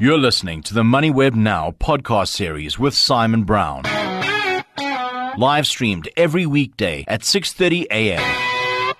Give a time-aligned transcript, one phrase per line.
[0.00, 3.82] You're listening to the MoneyWeb Now podcast series with Simon Brown.
[5.38, 8.94] Live streamed every weekday at 6:30 a.m.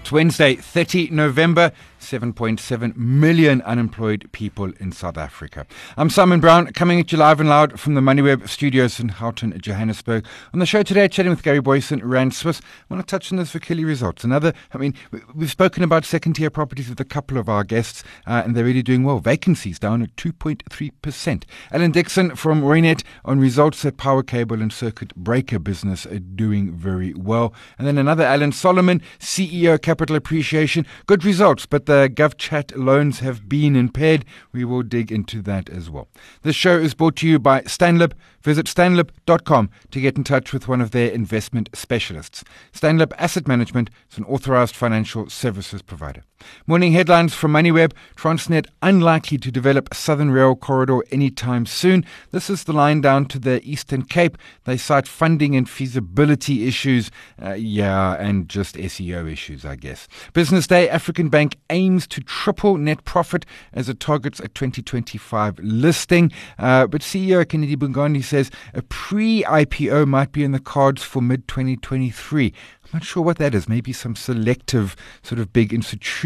[0.00, 1.70] It's Wednesday, 30 November.
[2.06, 5.66] 7.7 million unemployed people in South Africa.
[5.96, 9.58] I'm Simon Brown, coming at you live and loud from the MoneyWeb studios in Houghton,
[9.60, 10.24] Johannesburg.
[10.54, 12.60] On the show today, chatting with Gary Booysen, Rand Swiss.
[12.60, 14.22] I want to touch on those Vukile results.
[14.22, 14.94] Another, I mean,
[15.34, 18.64] we've spoken about second tier properties with a couple of our guests, uh, and they're
[18.64, 19.18] really doing well.
[19.18, 21.42] Vacancies down at 2.3%.
[21.72, 26.70] Alan Dixon from Reunert on results at power cable and circuit breaker business are doing
[26.70, 27.52] very well.
[27.78, 30.86] And then another Alan Solomon, CEO Capital Appreciation.
[31.06, 34.24] Good results, but the uh, GovChat loans have been impaired.
[34.52, 36.08] We will dig into that as well.
[36.42, 38.12] This show is brought to you by Stanlib.
[38.42, 42.44] Visit stanlib.com to get in touch with one of their investment specialists.
[42.72, 46.22] Stanlib Asset Management is an authorized financial services provider.
[46.66, 52.04] Morning headlines from MoneyWeb Transnet unlikely to develop Southern Rail Corridor anytime soon.
[52.32, 54.36] This is the line down to the Eastern Cape.
[54.64, 57.10] They cite funding and feasibility issues.
[57.42, 60.08] Uh, yeah, and just SEO issues, I guess.
[60.32, 66.32] Business Day African Bank aims to triple net profit as it targets a 2025 listing.
[66.58, 71.22] Uh, but CEO Kennedy Bungane says a pre IPO might be in the cards for
[71.22, 72.52] mid 2023.
[72.86, 73.68] I'm not sure what that is.
[73.68, 75.72] Maybe some selective sort of big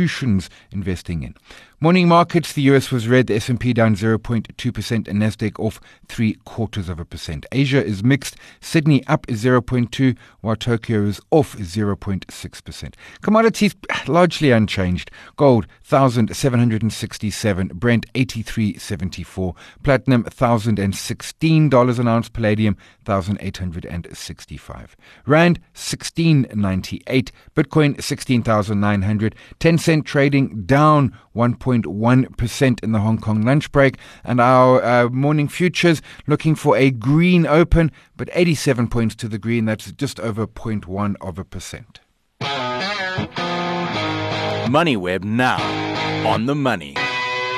[0.00, 1.34] institutions investing in.
[1.82, 6.90] Morning markets, the US was red, the S&P down 0.2% and Nasdaq off 3 quarters
[6.90, 7.46] of a percent.
[7.52, 12.94] Asia is mixed, Sydney up 0.2, while Tokyo is off 0.6%.
[13.22, 13.74] Commodities
[14.06, 15.10] largely unchanged.
[15.36, 24.96] Gold 1767, Brent 83.74, platinum $1016 an ounce, palladium 1865.
[25.24, 31.16] Rand 1698, Bitcoin 16900, Tencent trading down
[31.78, 33.98] 1.1% in the Hong Kong lunch break.
[34.24, 39.38] And our uh, morning futures looking for a green open, but 87 points to the
[39.38, 39.64] green.
[39.64, 42.00] That's just over 0.1 of a percent.
[44.70, 45.58] MoneyWeb now
[46.28, 46.96] on the money.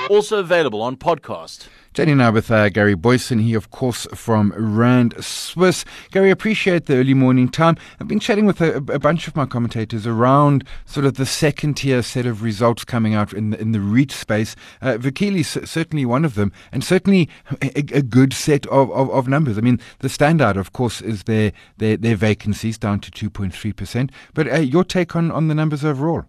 [0.09, 1.69] Also available on podcast.
[1.95, 5.85] Chatting now with uh, Gary Booysen he of course from Rand Swiss.
[6.11, 7.77] Gary, appreciate the early morning time.
[8.01, 11.75] I've been chatting with a, a, bunch of my commentators around sort of the second
[11.75, 14.57] tier set of results coming out in the, in the REIT space.
[14.81, 17.29] Uh, is certainly one of them, and certainly
[17.61, 19.59] a, a good set of, of, of, numbers.
[19.59, 24.11] I mean, the standout, of course, is their their, their vacancies down to 2.3%.
[24.33, 26.25] But uh, your take on, on the numbers overall?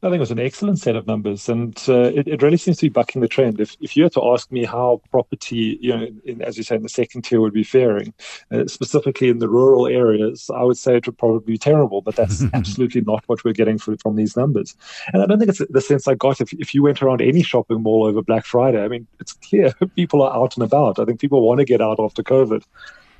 [0.00, 2.76] I think it was an excellent set of numbers, and uh, it, it, really seems
[2.78, 3.60] to be bucking the trend.
[3.60, 6.76] If, if you were to ask me how property, you know, in, as you say,
[6.76, 8.14] in the second tier would be faring,
[8.52, 12.00] uh, specifically in the rural areas, I would say it would probably be terrible.
[12.00, 14.76] But that's absolutely not what we're getting from, from these numbers.
[15.12, 16.40] And I don't think it's the sense I got.
[16.40, 19.72] If, if you went around any shopping mall over Black Friday, I mean, it's clear
[19.96, 21.00] people are out and about.
[21.00, 22.62] I think people want to get out after COVID.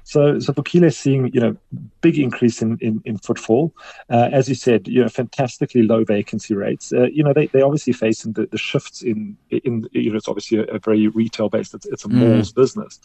[0.09, 1.55] So, so Vukile is seeing, you know,
[2.01, 3.75] big increase in, in, in footfall.
[4.09, 6.95] Uh, as you said, you know, fantastically low vacancy rates.
[6.95, 10.27] Uh, you know, they, they obviously facing the, the shifts in, in, you know, it's
[10.27, 12.15] obviously a, a very retail based, it's, it's a mm.
[12.15, 12.99] malls business.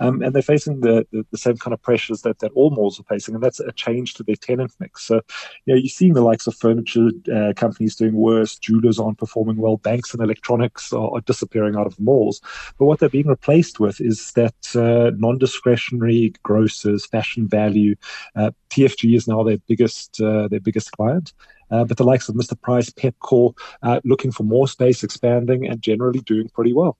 [0.00, 2.98] Um, and they're facing the, the, the, same kind of pressures that, that all malls
[2.98, 3.36] are facing.
[3.36, 5.04] And that's a change to their tenant mix.
[5.04, 5.20] So,
[5.64, 9.58] you know, you're seeing the likes of furniture uh, companies doing worse, jewelers aren't performing
[9.58, 12.40] well, banks and electronics are, are disappearing out of malls.
[12.80, 17.94] But what they're being replaced with is that uh, non discretionary grocers, fashion value.
[18.34, 21.32] Uh, TFG is now their biggest uh, their biggest client.
[21.70, 22.58] Uh, but the likes of Mr.
[22.66, 26.96] Price, Pepco, uh, looking for more space, expanding, and generally doing pretty well.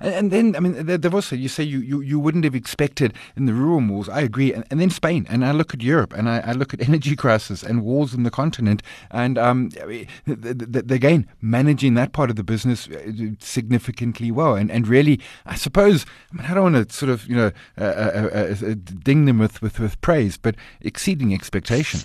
[0.00, 3.46] And, then, I mean, there, also, you say you, you, you wouldn't have expected in
[3.46, 4.08] the rural malls.
[4.08, 4.52] I agree.
[4.52, 7.16] And, and then Spain, and I look at Europe, and I, I, look at energy
[7.16, 12.30] crisis and wars in the continent, and um, the, the, the, again, managing that part
[12.30, 14.56] of the business uh, significantly well.
[14.56, 17.52] And, and really, I suppose, I mean, I don't want to sort of, you know,
[17.78, 22.00] uh, uh, uh, uh, ding them with, with, with praise, but exceeding expectation.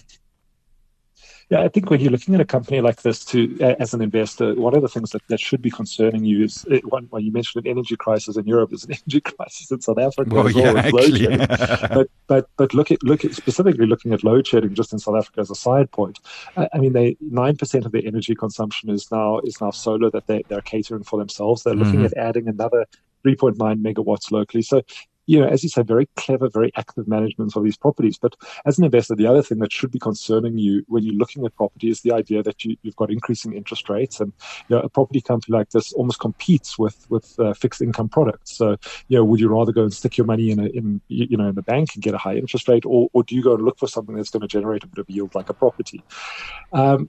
[1.50, 4.02] Yeah, I think when you're looking at a company like this to uh, as an
[4.02, 7.24] investor, one of the things that, that should be concerning you is uh, one, when
[7.24, 10.48] you mentioned an energy crisis in Europe, there's an energy crisis in South Africa well,
[10.48, 10.76] as well.
[10.76, 11.38] Yeah, actually.
[11.96, 15.16] but but but look at look at specifically looking at load shedding just in South
[15.16, 16.20] Africa as a side point.
[16.56, 20.12] I, I mean, they nine percent of their energy consumption is now is now solar
[20.12, 21.64] that they they're catering for themselves.
[21.64, 22.18] They're looking mm-hmm.
[22.18, 22.86] at adding another
[23.26, 24.62] 3.9 megawatts locally.
[24.62, 24.82] So
[25.30, 28.18] you know, as you say, very clever, very active management of these properties.
[28.18, 28.36] But
[28.66, 31.56] as an investor, the other thing that should be concerning you when you're looking at
[31.56, 34.34] property is the idea that you, have got increasing interest rates, and
[34.68, 38.58] you know, a property company like this almost competes with with uh, fixed income products.
[38.58, 38.76] So,
[39.08, 41.50] you know, would you rather go and stick your money in a in you know
[41.50, 43.64] in the bank and get a high interest rate, or, or do you go and
[43.64, 46.02] look for something that's going to generate a bit of yield like a property?
[46.74, 47.08] Um,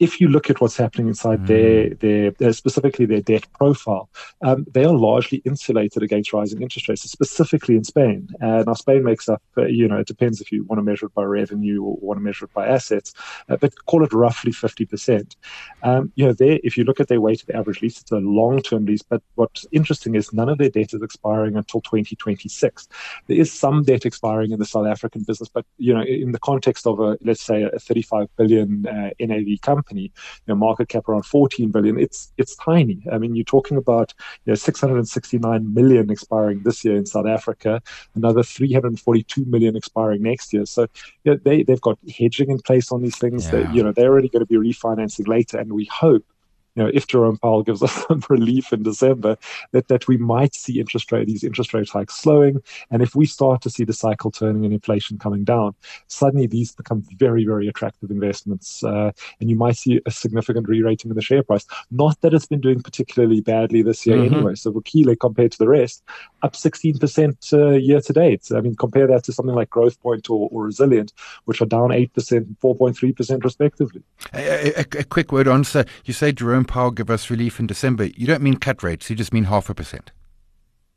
[0.00, 1.46] if you look at what's happening inside mm.
[1.46, 4.08] their, their, their, specifically their debt profile,
[4.42, 8.26] um, they are largely insulated against rising interest rates, specifically in Spain.
[8.40, 11.06] Uh, now, Spain makes up, uh, you know, it depends if you want to measure
[11.06, 13.12] it by revenue or want to measure it by assets,
[13.50, 15.36] uh, but call it roughly 50%.
[15.82, 18.86] Um, you know, there, if you look at their weighted average lease, it's a long-term
[18.86, 22.88] lease, but what's interesting is none of their debt is expiring until 2026.
[23.26, 26.38] There is some debt expiring in the South African business, but, you know, in the
[26.38, 30.10] context of a, let's say, a 35 billion uh, NAV company, you
[30.46, 33.02] know, market cap around 14 billion, it's, it's tiny.
[33.10, 34.14] I mean, you're talking about,
[34.44, 37.82] you know, 669 million expiring this year in South Africa,
[38.14, 40.66] another 342 million expiring next year.
[40.66, 40.86] So,
[41.24, 43.46] you know, they, they've got hedging in place on these things.
[43.46, 43.50] Yeah.
[43.50, 46.24] That, you know, they're already going to be refinancing later, and we hope
[46.74, 49.36] you know, if Jerome Powell gives us some relief in December,
[49.72, 52.62] that, that we might see interest rate, these interest rate hikes slowing.
[52.90, 55.74] And if we start to see the cycle turning and inflation coming down,
[56.08, 58.82] suddenly these become very, very attractive investments.
[58.82, 61.66] Uh, and you might see a significant re-rating in the share price.
[61.90, 64.34] Not that it's been doing particularly badly this year mm-hmm.
[64.34, 64.54] anyway.
[64.54, 66.02] So Vukile, compared to the rest,
[66.42, 68.48] up 16% uh, year to date.
[68.54, 71.12] I mean, compare that to something like Growthpoint or, or Resilient,
[71.44, 74.02] which are down 8% and 4.3% respectively.
[74.34, 75.84] A, a, a quick word on, sir.
[76.04, 79.08] You say Jerome Jerome Powell give us relief in December, you don't mean cut rates,
[79.08, 80.10] you just mean half a percent.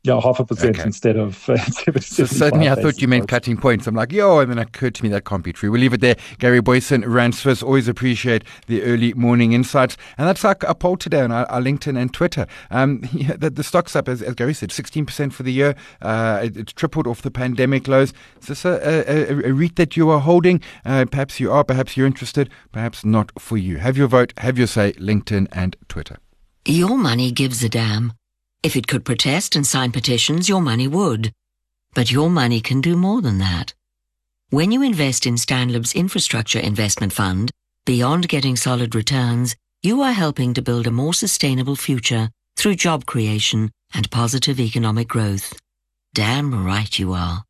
[0.04, 0.86] Yeah, half a percent okay.
[0.86, 1.50] instead of.
[1.54, 3.86] Uh, so certainly, I thought you meant cutting points.
[3.86, 5.70] I'm like, yo, and then it occurred to me that can't be true.
[5.70, 6.16] We'll leave it there.
[6.38, 9.96] Gary Booysen, Rand Swiss, always appreciate the early morning insights.
[10.18, 12.46] And that's our, our poll today on our, our, LinkedIn and Twitter.
[12.70, 15.76] Um, yeah, the, the, stock's up, as, as, Gary said, 16% for the year.
[16.02, 18.12] Uh, it, it's tripled off the pandemic lows.
[18.40, 20.60] Is this a, a, a, a REIT that you are holding?
[20.84, 23.78] Uh, perhaps you are, perhaps you're interested, perhaps not for you.
[23.78, 26.18] Have your vote, have your say, LinkedIn and Twitter.
[26.66, 28.12] Your money gives a damn.
[28.64, 31.34] If it could protest and sign petitions, your money would.
[31.92, 33.74] But your money can do more than that.
[34.48, 37.50] When you invest in Stanlib's infrastructure investment fund,
[37.84, 43.04] beyond getting solid returns, you are helping to build a more sustainable future through job
[43.04, 45.52] creation and positive economic growth.
[46.14, 47.44] Damn right you are.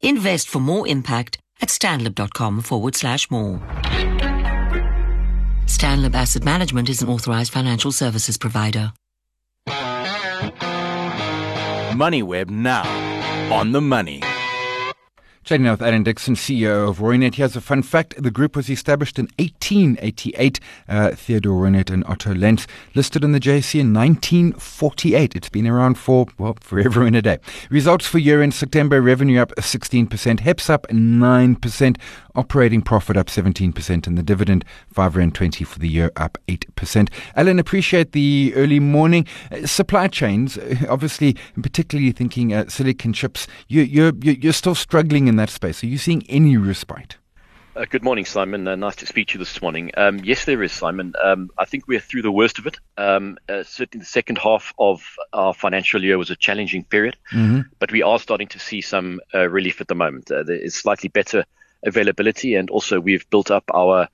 [0.00, 3.60] Invest for more impact at stanlib.com forward slash more.
[5.66, 8.92] Stanlib Asset Management is an authorized financial services provider.
[11.98, 12.84] MoneyWeb now
[13.52, 14.22] on the money.
[15.42, 17.34] Chatting now with Alan Dixon, CEO of Reunert.
[17.34, 18.22] Here's a fun fact.
[18.22, 20.60] The group was established in 1888.
[20.88, 25.34] Uh, Theodore Reunert and Otto Lenz listed in the JSE in 1948.
[25.34, 27.38] It's been around for, well, forever and a day.
[27.68, 31.96] Results for year end September, revenue up 16%, HEPS up 9%,
[32.38, 37.10] operating profit up 17%, and the dividend 520 for the year up 8%.
[37.34, 39.26] Alan, appreciate the early morning.
[39.50, 45.26] Uh, supply chains, uh, obviously, particularly thinking uh, silicon chips, you, you're, you're still struggling
[45.26, 45.82] in that space.
[45.82, 47.16] Are you seeing any respite?
[47.78, 48.66] Uh, good morning, Simon.
[48.66, 49.92] Uh, nice to speak to you this morning.
[49.96, 51.14] Um, yes, there is, Simon.
[51.22, 52.76] Um, I think we're through the worst of it.
[52.96, 55.00] Um, uh, certainly, the second half of
[55.32, 57.60] our financial year was a challenging period, mm-hmm.
[57.78, 60.28] but we are starting to see some uh, relief at the moment.
[60.28, 61.44] Uh, is slightly better
[61.84, 64.08] availability, and also we've built up our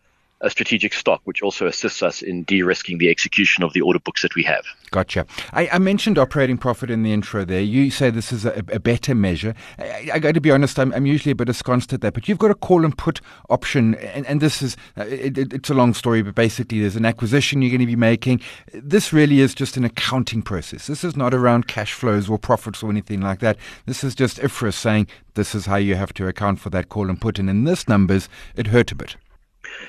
[0.44, 4.22] a strategic stock, which also assists us in de-risking the execution of the order books
[4.22, 4.64] that we have.
[4.90, 5.26] Gotcha.
[5.52, 7.60] I, I mentioned operating profit in the intro there.
[7.60, 9.54] You say this is a, a better measure.
[9.78, 12.28] I, I, got to be honest, I'm, I'm, usually a bit ensconced at that, but
[12.28, 15.70] you've got a call and put option, and, and this is, uh, it, it, it's
[15.70, 18.40] a long story, but basically there's an acquisition you're going to be making.
[18.72, 20.86] This really is just an accounting process.
[20.86, 23.56] This is not around cash flows or profits or anything like that.
[23.86, 27.08] This is just IFRS saying this is how you have to account for that call
[27.08, 29.16] and put, and in this numbers, it hurt a bit.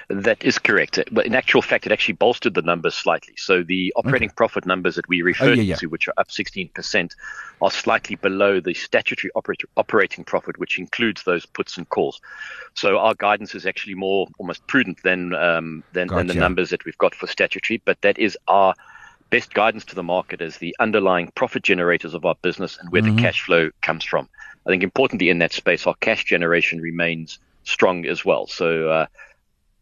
[0.09, 0.99] That is correct.
[1.11, 3.35] But in actual fact, it actually bolstered the numbers slightly.
[3.37, 4.35] So the operating okay.
[4.35, 5.75] profit numbers that we referred oh, yeah, yeah.
[5.77, 7.11] to, which are up 16%,
[7.61, 12.21] are slightly below the statutory oper- operating profit, which includes those puts and calls.
[12.73, 16.17] So our guidance is actually more almost prudent than um, than, gotcha.
[16.17, 17.81] than the numbers that we've got for statutory.
[17.83, 18.73] But that is our
[19.29, 23.01] best guidance to the market as the underlying profit generators of our business and where
[23.01, 23.15] mm-hmm.
[23.15, 24.29] the cash flow comes from.
[24.65, 28.47] I think importantly in that space, our cash generation remains strong as well.
[28.47, 29.05] So uh,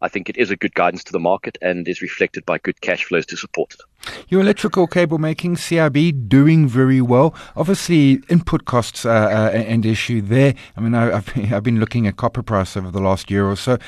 [0.04, 2.82] I think it is a good guidance to the market and is reflected by good
[2.82, 3.80] cash flows to support it.
[4.28, 7.34] Your electrical cable making, CBI, doing very well.
[7.56, 10.54] Obviously, input costs are uh, an issue there.
[10.76, 13.78] I mean, I, have been looking at copper price over the last year or so.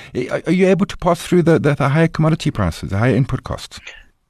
[0.46, 3.44] Are you able to pass through the, the, the higher commodity prices, the higher input
[3.44, 3.78] costs?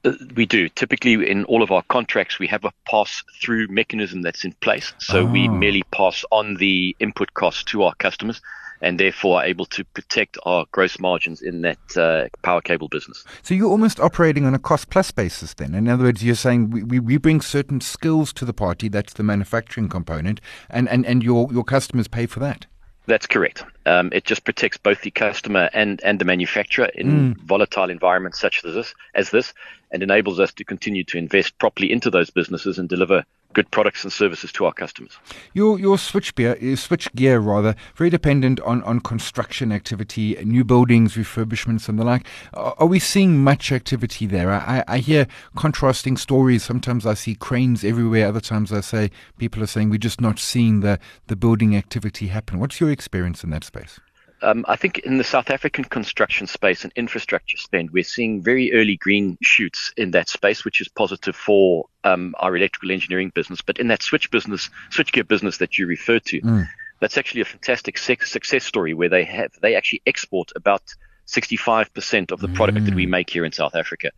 [0.05, 0.69] Uh, we do.
[0.71, 4.93] Typically, in all of our contracts, we have a pass through mechanism that's in place.
[4.99, 5.27] So oh.
[5.27, 8.41] we merely pass on the input costs to our customers
[8.81, 13.25] and therefore are able to protect our gross margins in that uh, power cable business.
[13.43, 15.75] So you're almost operating on a cost plus basis then.
[15.75, 19.23] In other words, you're saying we, we bring certain skills to the party, that's the
[19.23, 20.41] manufacturing component,
[20.71, 22.67] and, and, and your, your customers pay for that.
[23.07, 23.65] That's correct.
[23.87, 27.41] Um, it just protects both the customer and, and the manufacturer in mm.
[27.43, 29.55] volatile environments such as this, as this,
[29.93, 33.25] and enables us to continue to invest properly into those businesses and deliver
[33.57, 35.19] good products and services to our customers.
[35.55, 40.63] Your your switch gear, eh, switch gear rather, very dependent on, on construction activity, new
[40.63, 42.27] buildings, refurbishments, and the like.
[42.53, 44.51] Are, are we seeing much activity there?
[44.53, 46.65] I, I hear contrasting stories.
[46.65, 48.29] Sometimes I see cranes everywhere.
[48.29, 50.99] Other times I say people are saying we're just not seeing the
[51.29, 52.61] the building activity happen.
[52.61, 53.99] What's your experience in that space?
[54.43, 58.73] Um, I think in the South African construction space and infrastructure spend, we're seeing very
[58.75, 63.63] early green shoots in that space, which is positive for um, our electrical engineering business.
[63.63, 66.69] But in that switch business, switchgear business that you referred to, mm.
[67.01, 70.83] that's actually a fantastic success story where they have they actually export about
[71.27, 72.85] 65% of the product mm.
[72.85, 73.11] that we mm.
[73.11, 74.11] make here in South Africa.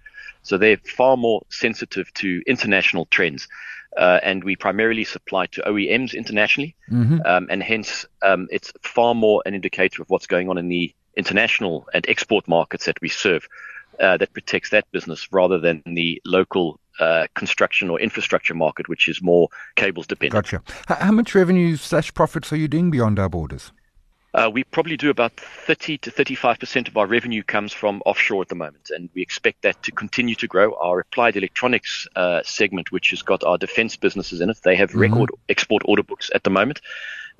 [0.42, 3.48] So they're far more sensitive to international trends
[3.96, 7.18] uh, and we primarily supply to OEMs internationally, mm-hmm.
[7.24, 10.94] um, and hence um, it's far more an indicator of what's going on in the
[11.16, 13.46] international and export markets that we serve.
[14.00, 19.08] Uh, that protects that business rather than the local uh, construction or infrastructure market, which
[19.08, 20.44] is more cables dependent.
[20.44, 20.62] Gotcha.
[20.86, 23.72] How much revenue slash profits are you doing beyond our borders?
[24.38, 28.48] Uh, we probably do about 30 to 35% of our revenue comes from offshore at
[28.48, 30.74] the moment, and we expect that to continue to grow.
[30.74, 34.90] Our applied electronics uh, segment, which has got our defense businesses in it, they have
[34.90, 35.00] mm-hmm.
[35.00, 36.80] record export order books at the moment.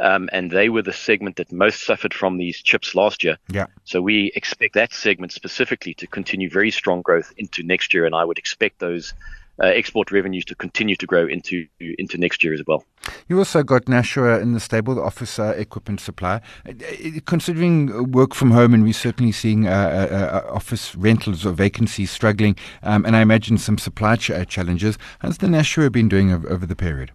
[0.00, 3.36] Um, and they were the segment that most suffered from these chips last year.
[3.48, 3.66] Yeah.
[3.84, 8.14] So we expect that segment specifically to continue very strong growth into next year, and
[8.14, 9.14] I would expect those
[9.60, 12.84] export revenues to continue to grow into into next year as well.
[13.28, 16.40] You also got Nashua in the stable, the office uh, equipment supplier.
[16.66, 21.52] Uh, uh, considering work from home, and we're certainly seeing uh, uh, office rentals or
[21.52, 24.98] vacancies struggling, um, and I imagine some supply ch- challenges.
[25.20, 27.12] How's the Nashua been doing over the period?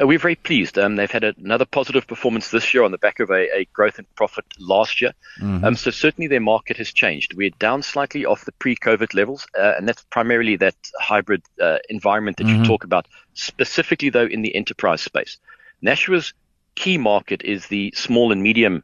[0.00, 0.78] Uh, we're very pleased.
[0.78, 3.64] Um, they've had a, another positive performance this year on the back of a, a
[3.72, 5.12] growth in profit last year.
[5.40, 5.64] Mm-hmm.
[5.64, 7.34] Um, so certainly their market has changed.
[7.34, 12.38] We're down slightly off the pre-COVID levels, uh, and that's primarily that hybrid uh, environment
[12.38, 12.62] that mm-hmm.
[12.62, 13.06] you talk about.
[13.34, 15.38] Specifically, though, in the enterprise space,
[15.82, 16.32] Nashua's
[16.74, 18.82] key market is the small and medium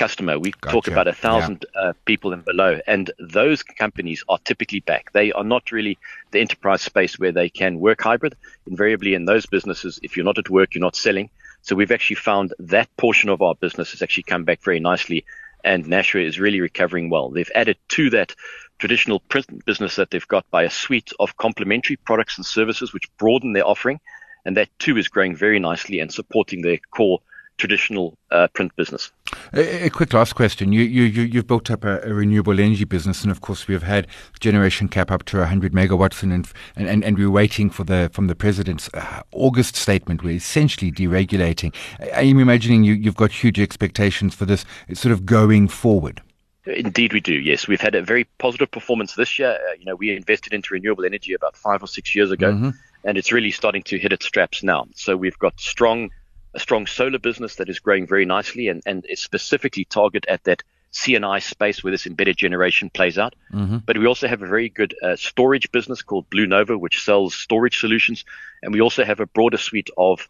[0.00, 0.38] customer.
[0.38, 0.72] We gotcha.
[0.72, 1.80] talk about a thousand yeah.
[1.80, 5.12] uh, people and below, and those companies are typically back.
[5.12, 5.98] They are not really
[6.30, 8.34] the enterprise space where they can work hybrid.
[8.66, 11.28] Invariably, in those businesses, if you're not at work, you're not selling.
[11.60, 15.26] So we've actually found that portion of our business has actually come back very nicely,
[15.62, 17.28] and Nashua is really recovering well.
[17.28, 18.34] They've added to that
[18.78, 23.14] traditional print business that they've got by a suite of complementary products and services which
[23.18, 24.00] broaden their offering,
[24.46, 27.20] and that too is growing very nicely and supporting their core
[27.60, 29.12] traditional uh, print business.
[29.52, 30.72] A, a, quick last question.
[30.72, 33.82] You, you, you, have built up a, a, renewable energy business, and of course, we've
[33.82, 34.06] had
[34.40, 38.26] generation cap up to 100 megawatts, and, and, and, and we're waiting for the from
[38.26, 40.22] the president's uh, August statement.
[40.22, 41.74] We're essentially deregulating.
[42.14, 44.64] I'm imagining you, you've got huge expectations for this
[44.94, 46.22] sort of going forward.
[46.66, 47.34] Indeed, we do.
[47.34, 49.52] Yes, we've had a very positive performance this year.
[49.52, 52.70] Uh, you know, we invested into renewable energy about five or six years ago, mm-hmm.
[53.04, 54.86] and it's really starting to hit its straps now.
[54.94, 56.10] So we've got strong
[56.54, 60.44] a strong solar business that is growing very nicely and, and is specifically target at
[60.44, 63.34] that CNI space where this embedded generation plays out.
[63.52, 63.78] Mm-hmm.
[63.78, 67.78] But we also have a very good uh, storage business called BlueNova, which sells storage
[67.78, 68.24] solutions.
[68.62, 70.28] And we also have a broader suite of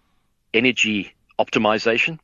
[0.53, 2.19] energy optimization.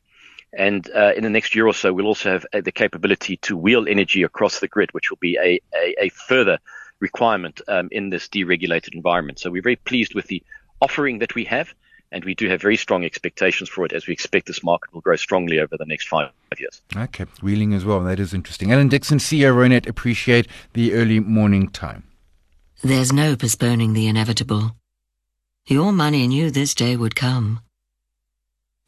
[0.53, 3.57] And uh, in the next year or so, we'll also have uh, the capability to
[3.57, 6.59] wheel energy across the grid, which will be a, a, a further
[6.99, 9.39] requirement um, in this deregulated environment.
[9.39, 10.43] So we're very pleased with the
[10.81, 11.73] offering that we have
[12.11, 15.01] and we do have very strong expectations for it as we expect this market will
[15.01, 16.81] grow strongly over the next five years.
[16.95, 18.01] Okay, wheeling as well.
[18.01, 18.71] That is interesting.
[18.71, 22.03] Alan Dixon, CEO Reunert, appreciate the early morning time.
[22.83, 24.75] There's no postponing the inevitable.
[25.65, 27.59] Your money knew this day would come.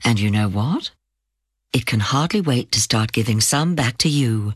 [0.06, 0.92] And you know what?
[1.74, 4.54] It can hardly wait to start giving some back to you.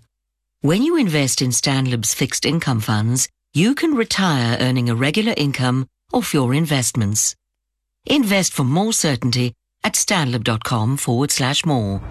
[0.62, 5.88] When you invest in Stanlib's fixed income funds, you can retire earning a regular income
[6.14, 7.36] off your investments.
[8.06, 12.02] Invest for more certainty at stanlib.com forward slash more.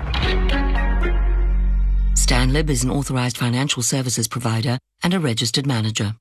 [2.14, 6.14] Stanlib is an authorized financial services provider and a registered manager.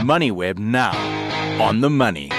[0.00, 0.92] MoneyWeb now
[1.62, 2.30] on the money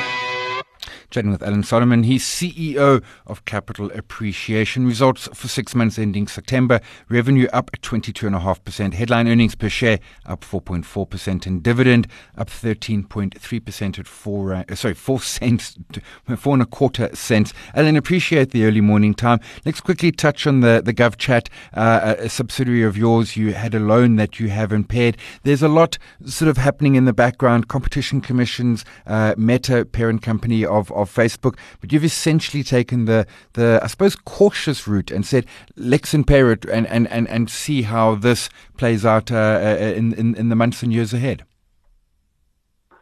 [1.09, 2.03] chatting with Alan Solomon.
[2.03, 4.85] He's CEO of Capital Appreciation.
[4.85, 6.79] Results for six months ending September.
[7.09, 8.93] Revenue up 22.5%.
[8.93, 11.45] Headline earnings per share up 4.4%.
[11.47, 15.77] And dividend up 13.3% at four, uh, sorry, four cents,
[16.37, 17.53] four and a quarter cents.
[17.73, 19.39] Alan, appreciate the early morning time.
[19.65, 23.35] Let's quickly touch on the, the GovChat, uh, a subsidiary of yours.
[23.35, 25.17] You had a loan that you have impaired.
[25.43, 27.67] There's a lot sort of happening in the background.
[27.67, 33.79] Competition Commission's uh, Meta parent company of of Facebook, but you've essentially taken the, the
[33.83, 38.15] I suppose, cautious route and said, let's impair it and, and, and, and see how
[38.15, 41.43] this plays out uh, uh, in, in, in the months and years ahead.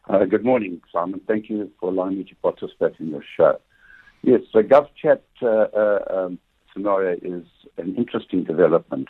[0.10, 1.20] Uh, good morning, Simon.
[1.28, 3.60] Thank you for allowing me to participate in your show.
[4.24, 6.40] Yes, the GovChat uh, uh, um,
[6.74, 7.46] scenario is
[7.78, 9.10] an interesting development.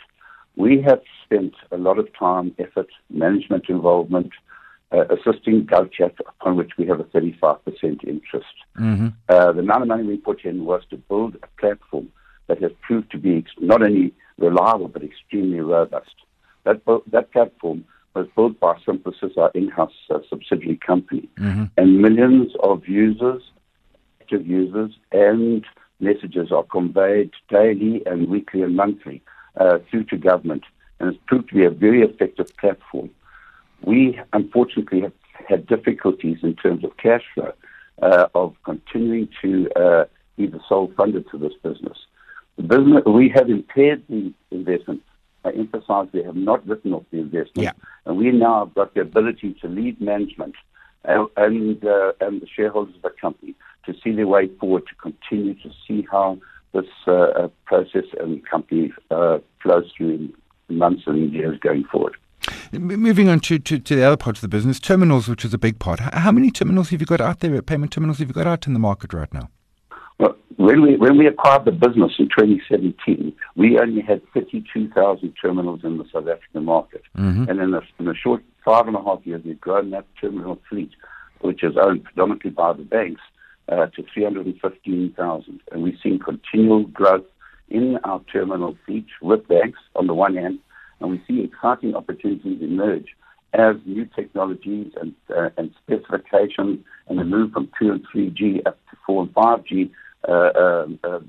[0.56, 4.32] We have spent a lot of time, effort, management involvement,
[4.92, 7.58] uh, assisting GovChat, upon which we have a 35%
[8.04, 8.46] interest.
[8.78, 9.08] Mm-hmm.
[9.28, 12.10] Uh, the amount of money we put in was to build a platform
[12.46, 16.14] that has proved to be not only reliable but extremely robust.
[16.64, 16.80] That,
[17.10, 21.64] that platform was built by Simplesys, our in-house uh, subsidiary company, mm-hmm.
[21.76, 23.42] and millions of users,
[24.20, 25.64] active users, and
[26.00, 29.22] messages are conveyed daily and weekly and monthly
[29.56, 30.64] uh, through to government,
[30.98, 33.10] and it's proved to be a very effective platform.
[33.84, 35.12] We unfortunately have
[35.48, 37.52] had difficulties in terms of cash flow
[38.02, 40.04] uh, of continuing to uh,
[40.36, 41.98] be the sole funder to this business.
[42.56, 45.02] The business we have impaired the investment
[45.44, 47.64] I emphasize we have not written off the investment.
[47.64, 47.72] Yeah.
[48.04, 50.54] And we now have got the ability to lead management
[51.04, 53.54] and, and, uh, and the shareholders of the company
[53.86, 56.38] to see their way forward to continue to see how
[56.74, 60.10] this uh, uh process and company uh, flows through
[60.68, 62.14] in months and years going forward.
[62.72, 65.58] Moving on to, to, to, the other parts of the business, terminals, which is a
[65.58, 66.00] big part.
[66.00, 68.72] How many terminals have you got out there, payment terminals have you got out in
[68.72, 69.50] the market right now?
[70.18, 75.80] Well, when we when we acquired the business in 2017, we only had 32,000 terminals
[75.84, 77.48] in the South African market, mm-hmm.
[77.48, 80.58] and in a, in a short five and a half years, we've grown that terminal
[80.68, 80.90] fleet,
[81.40, 83.22] which is owned predominantly by the banks,
[83.68, 87.24] uh, to 315,000, and we've seen continual growth
[87.68, 90.58] in our terminal fleet with banks on the one hand,
[91.00, 93.06] and we see exciting opportunities emerge
[93.54, 98.78] as new technologies and, uh, and specifications and the move from 2 and 3G up
[98.90, 99.90] to 4 and 5G
[100.28, 101.20] uh, um, uh,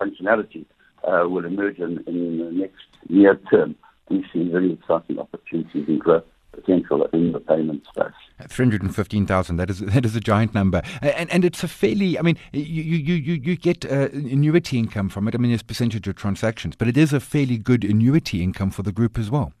[0.00, 0.64] functionality
[1.04, 3.74] uh, will emerge in, in the next near term.
[4.08, 8.12] We see very exciting opportunities in growth potential in the payment space.
[8.48, 10.82] 315,000, that is, that is a giant number.
[11.02, 15.08] And, and it's a fairly, I mean, you, you, you, you get uh, annuity income
[15.08, 15.34] from it.
[15.34, 18.82] I mean, it's percentage of transactions, but it is a fairly good annuity income for
[18.82, 19.52] the group as well.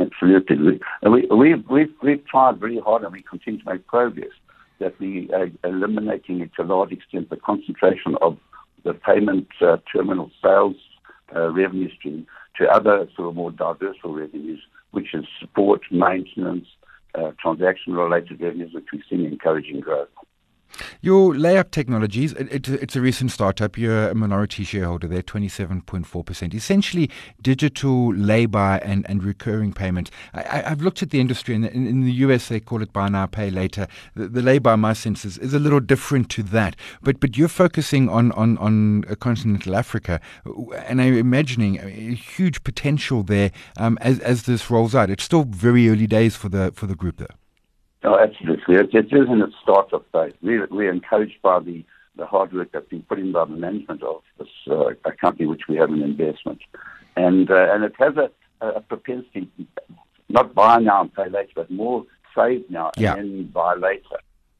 [0.00, 0.80] Absolutely.
[1.02, 4.30] We, we, we've, we've tried very hard and we continue to make progress
[4.78, 8.38] that we are eliminating to a large extent the concentration of
[8.84, 10.76] the payment uh, terminal sales
[11.34, 16.66] uh, revenue stream to other sort of more diverse revenues, which is support, maintenance,
[17.14, 20.08] uh, transaction-related revenues, which we've seen encouraging growth.
[21.00, 23.76] Your LayUp technologies, it, it, it's a recent startup.
[23.76, 26.54] You're a minority shareholder there, 27.4%.
[26.54, 30.10] Essentially, digital lay-by and, and recurring payment.
[30.34, 33.08] I, have looked at the industry, and in, in, the US they call it buy
[33.08, 33.86] now, pay later.
[34.14, 36.76] The, the lay-by, my sense, is, is, a little different to that.
[37.02, 40.20] But but you're focusing on, on, on continental Africa,
[40.86, 45.10] and I'm imagining a huge potential there um, as, as this rolls out.
[45.10, 47.26] It's still very early days for the, for the group, though.
[48.04, 48.76] Oh, absolutely.
[48.76, 50.34] It, it is in its startup phase.
[50.42, 51.84] We, we're encouraged by the,
[52.16, 55.62] the hard work that's been put in by the management of this uh, company, which
[55.68, 56.60] we have an investment.
[57.16, 58.30] And, uh, and it has a,
[58.64, 59.48] a propensity,
[60.28, 62.04] not buy now and pay later, but more
[62.36, 63.14] save now yeah.
[63.14, 64.18] and then buy later.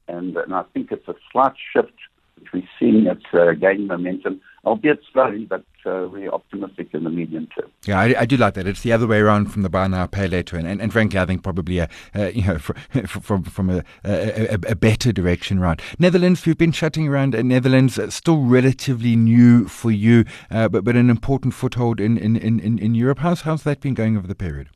[0.08, 1.92] And, and I think it's a slight shift
[2.38, 7.10] which we're seeing it's uh, gaining momentum, albeit slowly, but uh, we're optimistic in the
[7.10, 7.70] medium term.
[7.86, 8.66] Yeah, I, I, do like that.
[8.66, 11.18] It's the other way around from the buy now, pay later, and, and, and frankly,
[11.18, 12.58] I think probably a, you know
[13.06, 15.80] from from a, a, a, better direction around.
[15.98, 20.84] Netherlands, we've been chatting around uh, Netherlands, uh, still relatively new for you, uh, but
[20.84, 23.20] but an important foothold in in, in, in Europe.
[23.20, 24.68] How's how's that been going over the period?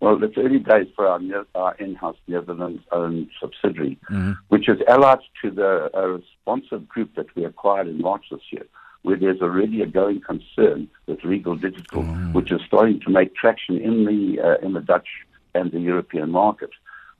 [0.00, 1.20] Well, it's early days for our,
[1.56, 4.32] our in-house Netherlands-owned subsidiary, mm-hmm.
[4.46, 8.64] which is allied to the uh, responsive group that we acquired in March this year,
[9.08, 12.34] where there's already a going concern with legal Digital, mm-hmm.
[12.34, 15.08] which is starting to make traction in the uh, in the Dutch
[15.54, 16.68] and the European market.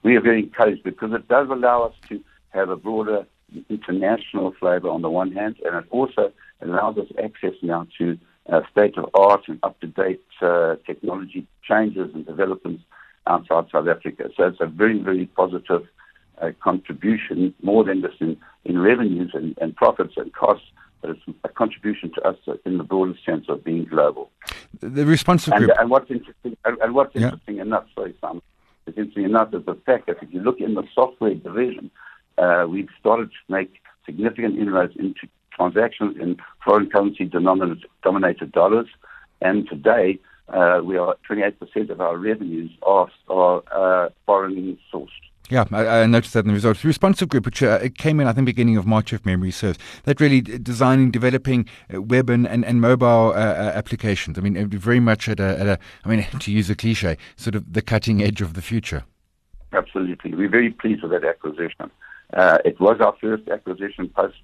[0.03, 3.21] We are very encouraged because it does allow us to have a broader
[3.71, 8.19] international flavor on the one hand, and it also allows us access now to
[8.53, 12.83] uh, state of art and up to date uh, technology changes and developments
[13.27, 14.29] outside South Africa.
[14.37, 15.85] So it's a very, very positive
[16.43, 20.69] uh, contribution, more than just in, in revenues and, and profits and costs,
[21.01, 24.31] but it's a contribution to us in the broader sense of being global.
[24.81, 25.77] The responsive and, group.
[25.79, 27.63] And what's interesting, and, what's interesting yeah.
[27.63, 28.43] enough, sorry, Sam,
[28.87, 31.91] is interesting enough is the fact that if you look in the software division,
[32.37, 38.87] uh, we've started to make significant inroads into transactions in foreign currency denominated dollars.
[39.41, 45.09] And today, uh, we are 28% of our revenues are, are uh, foreign sourced.
[45.51, 46.83] Yeah, I, I, noticed that in the results.
[46.83, 49.79] The responsive group, which uh, came in, I think, beginning of March, if memory serves,
[50.05, 54.39] that really designing, developing uh, web and, and, and mobile uh, uh applications.
[54.39, 57.17] I mean, it's very much at a, at a, I mean, to use a cliche,
[57.37, 59.05] sort of the cutting edge of the future.
[59.73, 60.35] Absolutely.
[60.35, 61.91] We're very pleased with that acquisition.
[62.33, 64.37] Uh, it was our first acquisition post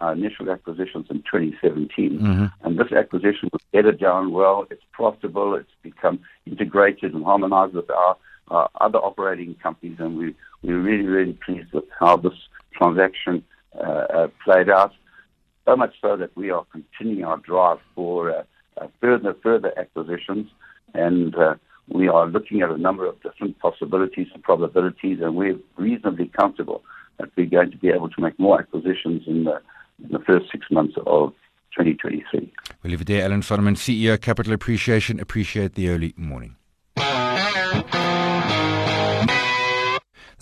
[0.00, 2.18] our initial acquisitions in 2017.
[2.18, 2.46] Mm-hmm.
[2.62, 4.66] And this acquisition was bedded down well.
[4.70, 5.54] It's profitable.
[5.54, 8.16] It's become integrated and harmonized with our
[8.50, 12.34] uh, other operating companies, and we, we're really, really pleased with how this
[12.72, 13.44] transaction
[13.78, 14.92] uh, uh, played out.
[15.66, 18.42] So much so that we are continuing our drive for uh,
[18.80, 20.48] uh, further, further acquisitions,
[20.92, 21.54] and uh,
[21.88, 26.82] we are looking at a number of different possibilities and probabilities, and we're reasonably comfortable
[27.18, 29.60] that we're going to be able to make more acquisitions in the,
[30.02, 31.32] in the first six months of
[31.76, 32.52] 2023.
[32.82, 33.24] We'll leave it there.
[33.24, 35.20] Alan Solomon, CEO Capital Appreciation.
[35.20, 36.56] Appreciate the early morning.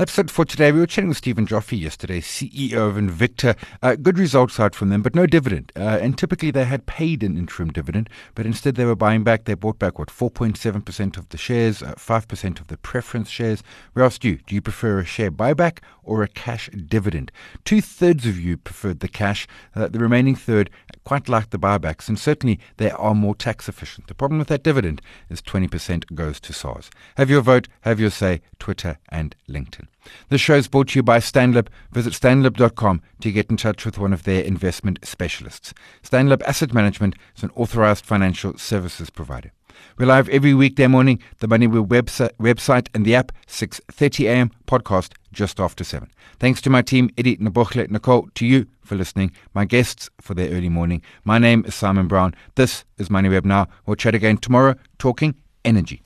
[0.03, 0.73] That's it for today.
[0.73, 3.57] We were chatting with Stephen Joffe yesterday, CEO of Invicta.
[3.85, 5.71] Uh, good results out from them, but no dividend.
[5.77, 9.45] Uh, and typically they had paid an interim dividend, but instead they were buying back.
[9.45, 13.63] They bought back, what, 4.7% of the shares, uh, 5% of the preference shares.
[13.95, 17.31] We asked you, do you prefer a share buyback or a cash dividend?
[17.65, 19.47] Two thirds of you preferred the cash.
[19.77, 20.69] Uh, the remaining third
[21.05, 24.09] quite liked the buybacks, and certainly they are more tax efficient.
[24.09, 26.91] The problem with that dividend is 20% goes to SARS.
[27.17, 29.87] Have your vote, have your say, Twitter and LinkedIn.
[30.29, 31.69] This show is brought to you by Stanlib.
[31.93, 35.73] Visit stanlib.com to get in touch with one of their investment specialists.
[36.03, 39.53] Stanlib Asset Management is an authorized financial services provider.
[39.99, 44.51] We're live every weekday morning, the MoneyWeb website, website and the app, 6.30 a.m.
[44.67, 46.11] podcast just after 7.
[46.39, 50.51] Thanks to my team, Eddie, Nabochle, Nicole, to you for listening, my guests for their
[50.51, 51.03] early morning.
[51.25, 52.35] My name is Simon Brown.
[52.55, 53.69] This is MoneyWeb Now.
[53.87, 56.03] We'll chat again tomorrow, talking energy.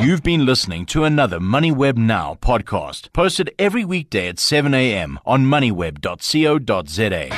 [0.00, 5.18] You've been listening to another MoneyWeb Now podcast, posted every weekday at 7 a.m.
[5.26, 7.28] on moneyweb.co.za.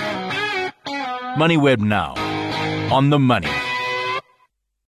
[1.37, 2.15] MoneyWeb Now,
[2.95, 3.49] on the money.